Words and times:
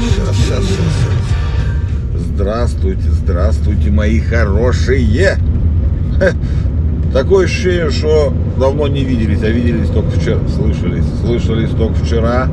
сейчас, 0.00 0.36
сейчас, 0.36 0.64
сейчас. 0.64 1.16
Здравствуйте, 2.34 3.10
здравствуйте, 3.10 3.90
мои 3.90 4.20
хорошие. 4.20 5.38
Такое 7.12 7.46
ощущение, 7.46 7.90
что 7.90 8.32
давно 8.58 8.88
не 8.88 9.04
виделись, 9.04 9.42
а 9.42 9.48
виделись 9.48 9.88
только 9.88 10.10
вчера, 10.10 10.40
слышались, 10.54 11.04
слышались 11.22 11.70
только 11.70 11.94
вчера. 11.94 12.48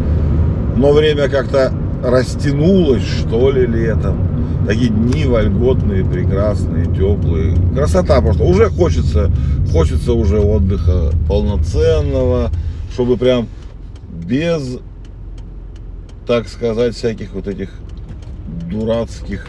Но 0.77 0.93
время 0.93 1.27
как-то 1.27 1.73
растянулось, 2.03 3.03
что 3.03 3.51
ли, 3.51 3.65
летом. 3.65 4.17
Такие 4.65 4.89
дни 4.89 5.25
вольготные, 5.25 6.05
прекрасные, 6.05 6.85
теплые. 6.85 7.55
Красота 7.75 8.21
просто. 8.21 8.43
Уже 8.43 8.69
хочется, 8.69 9.29
хочется 9.71 10.13
уже 10.13 10.39
отдыха 10.39 11.11
полноценного, 11.27 12.49
чтобы 12.93 13.17
прям 13.17 13.47
без, 14.25 14.79
так 16.25 16.47
сказать, 16.47 16.95
всяких 16.95 17.33
вот 17.33 17.47
этих 17.47 17.69
дурацких, 18.71 19.45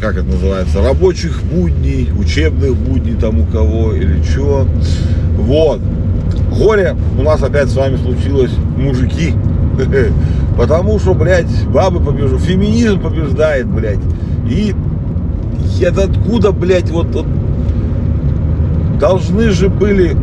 как 0.00 0.16
это 0.16 0.24
называется, 0.24 0.82
рабочих 0.82 1.42
будней, 1.42 2.10
учебных 2.16 2.74
будней 2.76 3.14
там 3.14 3.40
у 3.40 3.46
кого 3.46 3.92
или 3.92 4.22
что. 4.22 4.66
Вот. 5.36 5.80
Горе 6.50 6.96
у 7.18 7.22
нас 7.22 7.42
опять 7.42 7.68
с 7.68 7.74
вами 7.74 7.96
случилось, 7.96 8.52
мужики. 8.76 9.34
Потому 10.56 10.98
что, 10.98 11.14
блядь, 11.14 11.66
бабы 11.66 12.00
побеждают, 12.00 12.42
феминизм 12.42 13.00
побеждает, 13.00 13.66
блядь. 13.66 13.98
И 14.48 14.74
это 15.82 16.04
откуда, 16.04 16.52
блядь, 16.52 16.90
вот, 16.90 17.06
вот 17.08 17.26
должны 19.00 19.50
же 19.50 19.68
были... 19.68 20.16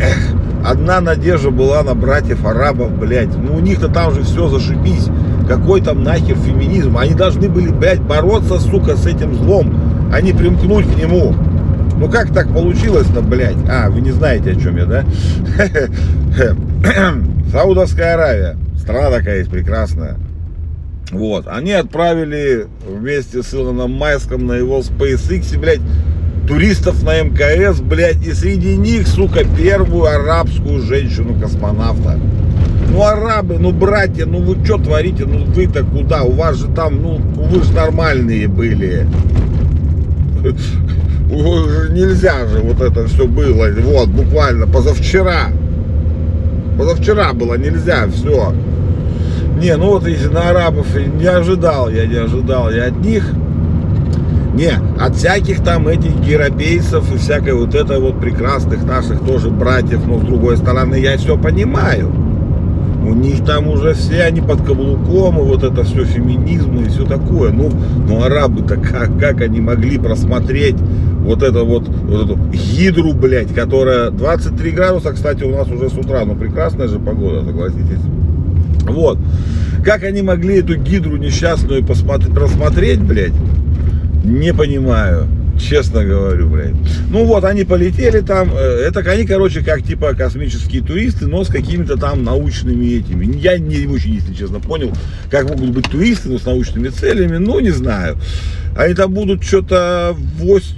Эх, 0.00 0.34
одна 0.64 1.00
надежда 1.00 1.50
была 1.50 1.82
на 1.82 1.94
братьев 1.94 2.44
арабов, 2.44 2.92
блядь. 2.98 3.36
Ну 3.36 3.56
у 3.56 3.60
них-то 3.60 3.88
там 3.88 4.12
же 4.12 4.22
все 4.22 4.48
зашибись. 4.48 5.08
Какой 5.46 5.82
там 5.82 6.02
нахер 6.02 6.36
феминизм? 6.36 6.96
Они 6.96 7.14
должны 7.14 7.48
были, 7.48 7.68
блядь, 7.68 8.00
бороться, 8.00 8.58
сука, 8.58 8.96
с 8.96 9.06
этим 9.06 9.34
злом, 9.34 9.74
а 10.12 10.20
не 10.20 10.32
примкнуть 10.32 10.86
к 10.86 10.96
нему. 10.96 11.34
Ну 11.98 12.08
как 12.08 12.32
так 12.32 12.52
получилось-то, 12.52 13.20
блядь? 13.20 13.56
А, 13.70 13.90
вы 13.90 14.00
не 14.00 14.10
знаете, 14.10 14.52
о 14.52 14.54
чем 14.56 14.76
я, 14.76 14.86
да? 14.86 15.04
Саудовская 17.52 18.14
Аравия. 18.14 18.56
Страна 18.78 19.10
такая 19.10 19.38
есть 19.38 19.50
прекрасная. 19.50 20.16
Вот. 21.10 21.46
Они 21.46 21.72
отправили 21.72 22.66
вместе 22.86 23.42
с 23.42 23.54
Илоном 23.54 23.92
Майском 23.92 24.46
на 24.46 24.54
его 24.54 24.80
SpaceX, 24.80 25.58
блядь, 25.58 25.80
туристов 26.46 27.02
на 27.02 27.22
МКС, 27.22 27.80
блядь, 27.80 28.24
и 28.26 28.32
среди 28.32 28.76
них, 28.76 29.06
сука, 29.06 29.44
первую 29.44 30.04
арабскую 30.04 30.80
женщину-космонавта. 30.82 32.18
Ну, 32.90 33.02
арабы, 33.02 33.58
ну, 33.58 33.72
братья, 33.72 34.26
ну, 34.26 34.40
вы 34.40 34.64
что 34.64 34.78
творите? 34.78 35.24
Ну, 35.24 35.44
вы-то 35.46 35.84
куда? 35.84 36.22
У 36.22 36.32
вас 36.32 36.58
же 36.58 36.68
там, 36.68 37.02
ну, 37.02 37.16
вы 37.34 37.62
же 37.62 37.72
нормальные 37.72 38.46
были. 38.48 39.06
Нельзя 41.30 42.46
же 42.46 42.60
вот 42.60 42.80
это 42.80 43.06
все 43.06 43.26
было. 43.26 43.68
Вот, 43.80 44.08
буквально 44.08 44.66
позавчера. 44.66 45.48
Позавчера 46.78 47.32
было 47.32 47.54
нельзя, 47.54 48.06
все. 48.08 48.52
Не, 49.60 49.76
ну 49.76 49.90
вот 49.92 50.06
если 50.06 50.28
на 50.28 50.50
арабов 50.50 50.86
не 50.96 51.26
ожидал, 51.26 51.88
я 51.88 52.06
не 52.06 52.16
ожидал 52.16 52.70
я 52.70 52.86
от 52.86 52.96
них. 52.96 53.24
Не, 54.54 54.78
от 55.00 55.16
всяких 55.16 55.64
там 55.64 55.88
этих 55.88 56.12
европейцев 56.24 57.12
и 57.12 57.18
всякой 57.18 57.54
вот 57.54 57.74
это 57.74 57.98
вот 57.98 58.20
прекрасных 58.20 58.84
наших 58.84 59.20
тоже 59.20 59.50
братьев, 59.50 60.06
но 60.06 60.18
с 60.20 60.22
другой 60.22 60.56
стороны 60.56 60.94
я 60.94 61.18
все 61.18 61.36
понимаю. 61.36 62.12
У 63.04 63.12
них 63.12 63.44
там 63.44 63.68
уже 63.68 63.94
все 63.94 64.22
они 64.22 64.40
под 64.40 64.64
каблуком, 64.64 65.38
и 65.38 65.42
вот 65.42 65.64
это 65.64 65.82
все 65.82 66.04
феминизм 66.04 66.78
и 66.78 66.88
все 66.88 67.04
такое. 67.04 67.50
Ну, 67.50 67.70
ну 68.08 68.22
арабы-то 68.22 68.76
как, 68.76 69.18
как 69.18 69.40
они 69.40 69.60
могли 69.60 69.98
просмотреть 69.98 70.76
вот 71.24 71.42
это 71.42 71.64
вот, 71.64 71.88
вот 71.88 72.24
эту 72.24 72.38
гидру, 72.52 73.12
блядь, 73.12 73.52
которая 73.52 74.10
23 74.10 74.70
градуса, 74.70 75.12
кстати, 75.12 75.42
у 75.42 75.50
нас 75.50 75.68
уже 75.68 75.90
с 75.90 75.94
утра, 75.94 76.24
ну 76.24 76.36
прекрасная 76.36 76.86
же 76.86 77.00
погода, 77.00 77.44
согласитесь. 77.44 78.00
Вот. 78.82 79.18
Как 79.84 80.04
они 80.04 80.22
могли 80.22 80.60
эту 80.60 80.76
гидру 80.76 81.16
несчастную 81.16 81.84
посмотреть, 81.84 82.34
просмотреть, 82.34 83.00
блядь, 83.00 83.32
не 84.24 84.52
понимаю. 84.52 85.28
Честно 85.58 86.04
говорю, 86.04 86.48
блядь. 86.48 86.74
Ну 87.10 87.24
вот, 87.24 87.44
они 87.44 87.64
полетели 87.64 88.20
там. 88.20 88.50
э, 88.52 88.86
Это 88.88 89.00
они, 89.08 89.24
короче, 89.24 89.62
как 89.62 89.82
типа 89.82 90.14
космические 90.14 90.82
туристы, 90.82 91.28
но 91.28 91.44
с 91.44 91.48
какими-то 91.48 91.96
там 91.96 92.24
научными 92.24 92.86
этими. 92.86 93.36
Я 93.36 93.58
не 93.58 93.86
очень, 93.86 94.14
если 94.14 94.34
честно, 94.34 94.58
понял, 94.58 94.90
как 95.30 95.48
могут 95.48 95.70
быть 95.70 95.88
туристы, 95.88 96.28
но 96.28 96.38
с 96.38 96.44
научными 96.44 96.88
целями. 96.88 97.36
Ну, 97.36 97.60
не 97.60 97.70
знаю. 97.70 98.16
Они 98.76 98.94
там 98.94 99.12
будут 99.14 99.44
что-то 99.44 100.16
8, 100.38 100.76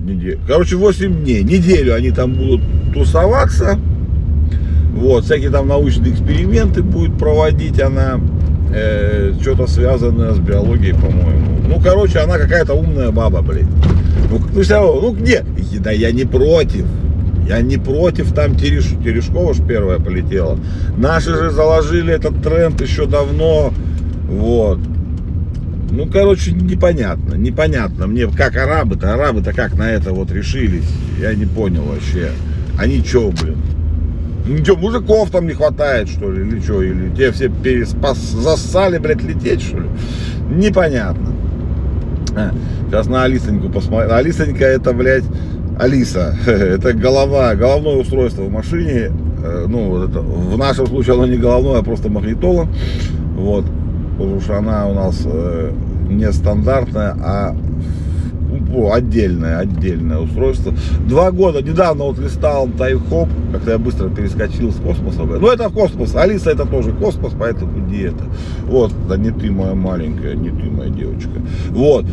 неделю. 0.00 0.40
Короче, 0.46 0.76
8 0.76 1.22
дней. 1.22 1.42
Неделю 1.42 1.94
они 1.94 2.10
там 2.10 2.34
будут 2.34 2.60
тусоваться. 2.92 3.78
Вот, 4.92 5.24
всякие 5.24 5.50
там 5.50 5.68
научные 5.68 6.12
эксперименты 6.12 6.82
будет 6.82 7.18
проводить 7.18 7.80
она. 7.80 8.20
Э, 8.74 9.32
что-то 9.40 9.66
связанное 9.66 10.34
с 10.34 10.38
биологией, 10.38 10.94
по-моему. 10.94 11.55
Ну, 11.66 11.80
короче, 11.80 12.20
она 12.20 12.38
какая-то 12.38 12.74
умная 12.74 13.10
баба, 13.10 13.42
блядь. 13.42 13.66
Ну, 14.30 14.40
ну, 14.52 14.62
все 14.62 14.74
равно, 14.74 15.00
ну 15.00 15.12
где? 15.12 15.44
Да 15.80 15.90
я 15.90 16.12
не 16.12 16.24
против. 16.24 16.86
Я 17.48 17.60
не 17.60 17.76
против, 17.76 18.32
там 18.32 18.56
Тереш, 18.56 18.86
Терешкова 19.04 19.54
ж 19.54 19.58
первая 19.66 20.00
полетела. 20.00 20.58
Наши 20.96 21.34
же 21.36 21.50
заложили 21.50 22.12
этот 22.12 22.42
тренд 22.42 22.80
еще 22.80 23.06
давно. 23.06 23.72
Вот. 24.28 24.80
Ну, 25.90 26.06
короче, 26.06 26.50
непонятно, 26.50 27.34
непонятно 27.34 28.08
мне, 28.08 28.26
как 28.26 28.56
арабы-то, 28.56 29.14
арабы-то 29.14 29.52
как 29.52 29.74
на 29.74 29.90
это 29.90 30.12
вот 30.12 30.32
решились, 30.32 30.88
я 31.20 31.34
не 31.34 31.46
понял 31.46 31.82
вообще. 31.84 32.32
Они 32.78 33.02
что, 33.04 33.30
блин? 33.30 33.56
Ну 34.46 34.76
мужиков 34.76 35.30
там 35.30 35.46
не 35.46 35.54
хватает, 35.54 36.08
что 36.08 36.30
ли, 36.30 36.46
или 36.46 36.60
что, 36.60 36.82
или 36.82 37.10
те 37.16 37.32
все 37.32 37.48
переспас, 37.48 38.18
зассали, 38.18 38.98
блядь, 38.98 39.22
лететь, 39.22 39.62
что 39.62 39.78
ли? 39.78 39.88
Непонятно. 40.50 41.32
Сейчас 42.90 43.06
на 43.06 43.24
Алисоньку 43.24 43.68
посмотрим. 43.68 44.12
Алисонька 44.12 44.64
это, 44.64 44.92
блядь, 44.92 45.24
Алиса. 45.78 46.34
Это 46.46 46.92
голова, 46.94 47.54
головное 47.54 47.96
устройство 47.96 48.42
в 48.42 48.50
машине. 48.50 49.10
Э, 49.44 49.66
Ну, 49.68 49.90
вот 49.90 50.10
это, 50.10 50.20
в 50.20 50.56
нашем 50.56 50.86
случае 50.86 51.14
оно 51.14 51.26
не 51.26 51.36
головное, 51.36 51.80
а 51.80 51.82
просто 51.82 52.08
магнитола. 52.08 52.66
Вот. 53.36 53.64
Потому 54.18 54.40
что 54.40 54.56
она 54.56 54.86
у 54.86 54.94
нас 54.94 55.22
э, 55.26 55.70
не 56.08 56.32
стандартная, 56.32 57.14
а 57.22 57.54
ну, 58.60 58.92
отдельное, 58.92 59.58
отдельное 59.58 60.18
устройство. 60.18 60.72
Два 61.08 61.30
года, 61.30 61.62
недавно 61.62 62.04
вот 62.04 62.18
листал 62.18 62.68
тайм-хоп, 62.68 63.28
как-то 63.52 63.72
я 63.72 63.78
быстро 63.78 64.08
перескочил 64.08 64.72
с 64.72 64.76
космоса. 64.76 65.24
Ну 65.24 65.48
это 65.48 65.68
космос, 65.70 66.14
Алиса 66.14 66.50
это 66.50 66.66
тоже 66.66 66.92
космос, 66.92 67.32
поэтому 67.38 67.78
не 67.86 67.98
это. 67.98 68.24
Вот, 68.64 68.92
да 69.08 69.16
не 69.16 69.30
ты 69.30 69.50
моя 69.50 69.74
маленькая, 69.74 70.34
не 70.34 70.50
ты 70.50 70.70
моя 70.70 70.90
девочка. 70.90 71.40
Вот. 71.70 72.04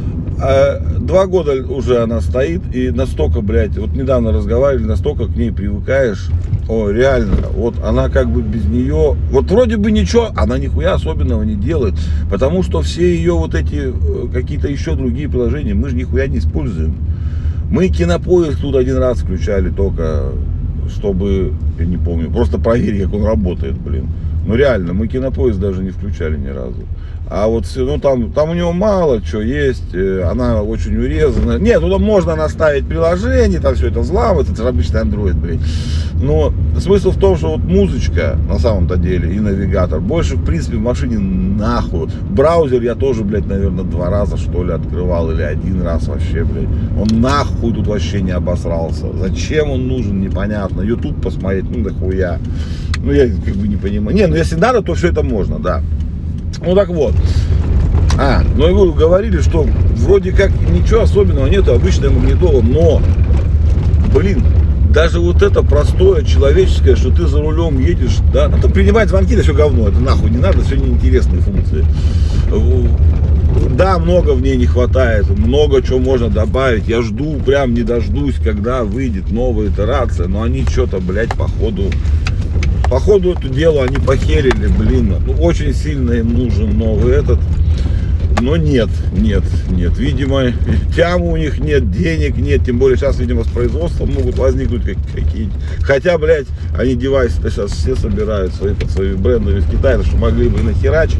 А, 0.41 0.79
Два 1.03 1.27
года 1.27 1.51
уже 1.65 2.01
она 2.01 2.21
стоит, 2.21 2.61
и 2.73 2.89
настолько, 2.89 3.41
блядь, 3.41 3.77
вот 3.77 3.93
недавно 3.93 4.31
разговаривали, 4.31 4.85
настолько 4.85 5.25
к 5.25 5.35
ней 5.35 5.51
привыкаешь. 5.51 6.29
О, 6.69 6.89
реально, 6.89 7.47
вот 7.53 7.75
она 7.83 8.07
как 8.07 8.29
бы 8.29 8.41
без 8.41 8.63
нее, 8.65 9.17
вот 9.31 9.51
вроде 9.51 9.75
бы 9.75 9.91
ничего, 9.91 10.29
она 10.35 10.57
нихуя 10.57 10.93
особенного 10.93 11.43
не 11.43 11.55
делает, 11.55 11.95
потому 12.31 12.63
что 12.63 12.81
все 12.81 13.13
ее 13.13 13.33
вот 13.33 13.53
эти 13.53 13.91
э, 13.93 14.27
какие-то 14.31 14.69
еще 14.69 14.95
другие 14.95 15.27
приложения 15.27 15.73
мы 15.73 15.89
же 15.89 15.97
нихуя 15.97 16.27
не 16.27 16.37
используем. 16.37 16.95
Мы 17.69 17.89
кинопоиск 17.89 18.61
тут 18.61 18.77
один 18.77 18.97
раз 18.97 19.17
включали 19.17 19.69
только, 19.69 20.29
чтобы, 20.87 21.51
я 21.77 21.85
не 21.85 21.97
помню, 21.97 22.31
просто 22.31 22.59
проверить, 22.59 23.03
как 23.03 23.13
он 23.13 23.25
работает, 23.25 23.77
блин. 23.77 24.07
Ну 24.47 24.55
реально, 24.55 24.93
мы 24.93 25.07
кинопоиск 25.07 25.59
даже 25.59 25.83
не 25.83 25.89
включали 25.89 26.37
ни 26.37 26.47
разу. 26.47 26.85
А 27.29 27.47
вот 27.47 27.65
ну 27.75 27.99
там, 27.99 28.31
там 28.31 28.49
у 28.51 28.53
него 28.53 28.73
мало 28.73 29.23
что 29.23 29.41
есть, 29.41 29.93
э, 29.93 30.23
она 30.29 30.61
очень 30.61 30.95
урезана. 30.97 31.57
Нет, 31.57 31.79
туда 31.79 31.97
можно 31.97 32.35
наставить 32.35 32.85
приложение, 32.85 33.59
там 33.59 33.75
все 33.75 33.87
это 33.87 34.01
взламывать, 34.01 34.49
это 34.49 34.61
же 34.61 34.67
обычный 34.67 35.01
Android, 35.01 35.33
блин. 35.33 35.61
Но 36.21 36.53
смысл 36.79 37.11
в 37.11 37.17
том, 37.17 37.37
что 37.37 37.53
вот 37.53 37.63
музычка 37.63 38.37
на 38.47 38.59
самом-то 38.59 38.97
деле 38.97 39.33
и 39.33 39.39
навигатор 39.39 39.99
больше, 39.99 40.35
в 40.35 40.45
принципе, 40.45 40.77
в 40.77 40.81
машине 40.81 41.17
нахуй. 41.17 42.09
Браузер 42.29 42.81
я 42.81 42.95
тоже, 42.95 43.23
блядь, 43.23 43.47
наверное, 43.47 43.83
два 43.83 44.09
раза 44.09 44.37
что 44.37 44.63
ли 44.63 44.71
открывал 44.71 45.31
или 45.31 45.41
один 45.41 45.81
раз 45.81 46.07
вообще, 46.07 46.43
блядь. 46.43 46.67
Он 46.99 47.21
нахуй 47.21 47.73
тут 47.73 47.87
вообще 47.87 48.21
не 48.21 48.31
обосрался. 48.31 49.07
Зачем 49.17 49.71
он 49.71 49.87
нужен, 49.87 50.21
непонятно. 50.21 50.81
YouTube 50.81 51.21
посмотреть, 51.21 51.65
ну 51.69 51.83
дохуя. 51.83 52.39
Ну 52.97 53.11
я 53.11 53.27
как 53.27 53.55
бы 53.55 53.67
не 53.67 53.75
понимаю. 53.75 54.15
Не, 54.15 54.27
ну 54.27 54.35
если 54.35 54.55
надо, 54.55 54.81
то 54.81 54.93
все 54.93 55.09
это 55.09 55.23
можно, 55.23 55.59
да. 55.59 55.81
Ну 56.65 56.75
так 56.75 56.89
вот. 56.89 57.13
А, 58.17 58.41
ну 58.55 58.69
и 58.69 58.71
вы 58.71 58.93
говорили, 58.93 59.41
что 59.41 59.65
вроде 59.97 60.31
как 60.31 60.51
ничего 60.69 61.01
особенного 61.01 61.47
нету, 61.47 61.73
обычная 61.73 62.09
магнитола, 62.09 62.61
но, 62.61 63.01
блин, 64.13 64.43
даже 64.93 65.19
вот 65.19 65.41
это 65.41 65.63
простое, 65.63 66.23
человеческое, 66.23 66.95
что 66.95 67.09
ты 67.09 67.25
за 67.25 67.41
рулем 67.41 67.79
едешь, 67.79 68.17
да, 68.31 68.47
ну, 68.47 68.57
ты 68.61 68.69
принимать 68.69 69.09
звонки, 69.09 69.33
это 69.33 69.43
все 69.43 69.53
говно, 69.53 69.87
это 69.89 69.99
нахуй 69.99 70.29
не 70.29 70.37
надо, 70.37 70.61
все 70.61 70.75
неинтересные 70.75 71.41
функции. 71.41 71.83
Да, 73.75 73.97
много 73.97 74.31
в 74.31 74.41
ней 74.41 74.55
не 74.55 74.67
хватает, 74.67 75.27
много 75.29 75.81
чего 75.81 75.97
можно 75.97 76.29
добавить. 76.29 76.87
Я 76.87 77.01
жду, 77.01 77.39
прям 77.45 77.73
не 77.73 77.81
дождусь, 77.81 78.35
когда 78.35 78.83
выйдет 78.83 79.31
новая 79.31 79.69
итерация, 79.69 80.27
но 80.27 80.43
они 80.43 80.63
что-то, 80.63 80.99
блядь, 80.99 81.33
походу, 81.33 81.85
походу 82.93 83.33
это 83.33 83.49
дело 83.49 83.85
они 83.85 83.97
похерили, 83.97 84.67
блин, 84.67 85.15
ну, 85.25 85.33
очень 85.41 85.73
сильно 85.73 86.11
им 86.11 86.31
нужен 86.37 86.77
новый 86.77 87.15
этот. 87.15 87.39
Но 88.39 88.55
нет, 88.55 88.89
нет, 89.13 89.41
нет. 89.71 89.97
Видимо, 89.97 90.51
тяму 90.95 91.31
у 91.31 91.37
них 91.37 91.57
нет, 91.57 91.89
денег 91.89 92.37
нет. 92.37 92.63
Тем 92.63 92.77
более 92.77 92.95
сейчас, 92.95 93.17
видимо, 93.17 93.45
с 93.45 93.47
производством 93.47 94.13
могут 94.13 94.37
возникнуть 94.37 94.83
какие-нибудь. 94.83 95.59
Хотя, 95.81 96.19
блядь, 96.19 96.45
они 96.77 96.93
девайсы-то 96.93 97.49
сейчас 97.49 97.71
все 97.71 97.95
собирают 97.95 98.53
свои 98.53 98.75
под 98.75 98.91
своими 98.91 99.15
брендами 99.15 99.59
в 99.59 99.71
Китае, 99.71 100.03
что 100.03 100.15
могли 100.17 100.49
бы 100.49 100.61
нахерачить. 100.61 101.17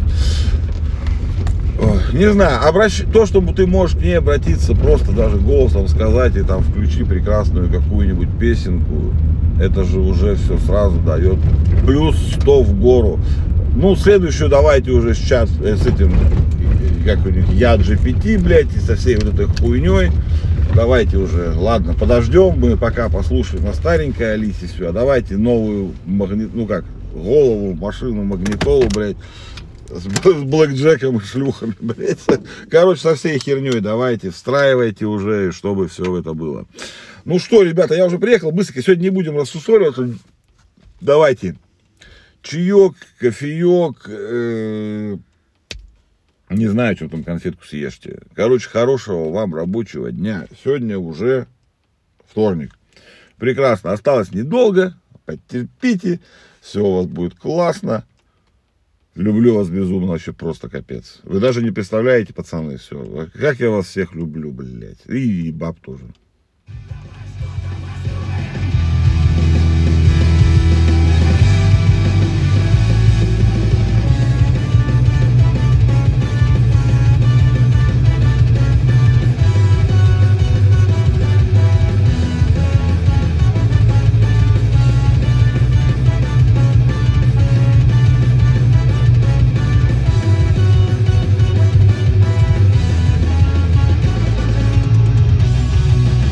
Ой, 1.83 2.19
Не 2.19 2.31
знаю, 2.31 2.68
обращ... 2.68 3.03
то, 3.12 3.25
что 3.25 3.41
ты 3.53 3.68
можешь 3.68 3.97
к 3.97 4.01
ней 4.01 4.18
обратиться, 4.18 4.74
просто 4.75 5.12
даже 5.12 5.38
голосом 5.38 5.88
сказать 5.88 6.35
и 6.35 6.41
там 6.41 6.63
включи 6.63 7.03
прекрасную 7.03 7.69
какую-нибудь 7.69 8.30
песенку, 8.39 9.13
это 9.59 9.83
же 9.83 10.00
уже 10.00 10.35
все 10.35 10.57
сразу 10.57 11.00
дает 11.00 11.38
плюс 11.85 12.15
100 12.39 12.63
в 12.63 12.80
гору. 12.80 13.19
Ну, 13.75 13.95
следующую 13.95 14.50
давайте 14.50 14.91
уже 14.91 15.15
сейчас 15.15 15.50
э, 15.63 15.75
с 15.75 15.85
этим, 15.85 16.13
э, 16.13 17.06
как 17.06 17.25
у 17.25 17.30
них, 17.30 17.50
я 17.53 17.75
GPT, 17.75 18.39
блядь, 18.39 18.75
и 18.75 18.79
со 18.79 18.95
всей 18.95 19.15
вот 19.15 19.33
этой 19.33 19.47
хуйней. 19.47 20.12
Давайте 20.75 21.18
уже, 21.18 21.53
ладно, 21.56 21.94
подождем, 21.94 22.56
мы 22.57 22.77
пока 22.77 23.09
послушаем 23.09 23.63
на 23.63 23.74
старенькой 23.74 24.33
Алисе 24.33 24.68
все, 24.68 24.89
а 24.89 24.91
давайте 24.91 25.38
новую, 25.38 25.91
магнит, 26.06 26.50
ну 26.53 26.65
как, 26.65 26.83
голову, 27.13 27.75
машину, 27.75 28.24
магнитолу, 28.24 28.88
блядь, 28.94 29.18
с 30.00 30.44
блэкджеком 30.44 31.18
и 31.18 31.22
шлюхами, 31.22 31.75
блядь. 31.80 32.19
Короче, 32.69 33.01
со 33.01 33.16
всей 33.16 33.40
херней 33.40 33.80
давайте, 33.80 34.30
встраивайте 34.30 35.06
уже, 35.06 35.51
чтобы 35.51 35.88
все 35.88 36.19
это 36.19 36.34
было. 36.34 36.66
Ну 37.25 37.40
что, 37.40 37.63
ребята, 37.63 37.95
я 37.95 38.06
уже 38.06 38.19
приехал, 38.19 38.51
быстренько, 38.51 38.81
сегодня 38.81 39.04
не 39.04 39.10
будем 39.10 39.38
рассусоливаться. 39.38 40.13
Давайте, 41.00 41.56
чаек, 42.42 42.95
кофеек, 43.19 44.06
э, 44.07 45.18
не 46.50 46.68
знаю, 46.68 46.96
что 46.96 47.10
там 47.10 47.24
конфетку 47.24 47.66
съешьте. 47.66 48.19
Короче, 48.36 48.69
хорошего 48.69 49.31
вам 49.31 49.56
рабочего 49.56 50.12
дня. 50.12 50.48
Сегодня 50.63 50.98
уже 50.98 51.48
вторник. 52.30 52.78
Прекрасно. 53.38 53.92
Осталось 53.92 54.31
недолго. 54.31 54.96
Потерпите. 55.25 56.19
Все 56.62 56.81
у 56.86 56.98
вас 56.98 57.07
будет 57.07 57.36
классно. 57.36 58.06
Люблю 59.15 59.54
вас 59.56 59.69
безумно, 59.69 60.07
вообще 60.07 60.33
просто 60.33 60.69
капец. 60.69 61.19
Вы 61.24 61.39
даже 61.39 61.62
не 61.62 61.71
представляете, 61.71 62.33
пацаны, 62.33 62.77
все. 62.77 63.30
Как 63.33 63.60
я 63.60 63.69
вас 63.69 63.88
всех 63.88 64.15
люблю, 64.15 64.51
блядь. 64.51 65.06
И, 65.07 65.48
и 65.48 65.51
баб 65.51 65.80
тоже. 65.80 66.06